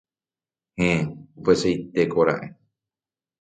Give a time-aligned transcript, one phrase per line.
[0.79, 1.01] Héẽ,
[1.37, 2.45] upéichatikora'e